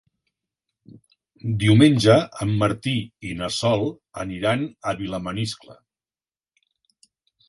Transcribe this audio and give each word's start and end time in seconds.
Diumenge 1.63 2.15
en 2.45 2.53
Martí 2.63 2.93
i 3.31 3.33
na 3.41 3.49
Sol 3.57 3.85
aniran 4.23 4.63
a 4.93 4.95
Vilamaniscle. 5.03 5.77